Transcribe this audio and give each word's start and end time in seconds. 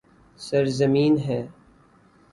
سرزمین 0.39 1.13
ہے 1.19 1.41